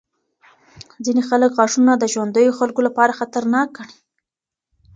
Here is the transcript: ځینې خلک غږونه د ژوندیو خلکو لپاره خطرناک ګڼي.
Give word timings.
ځینې 1.05 1.21
خلک 1.29 1.51
غږونه 1.57 1.93
د 1.97 2.03
ژوندیو 2.13 2.57
خلکو 2.59 2.81
لپاره 2.87 3.17
خطرناک 3.19 3.67
ګڼي. 3.77 3.95